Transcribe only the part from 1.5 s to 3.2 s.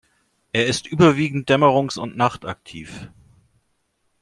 dämmerungs- und nachtaktiv.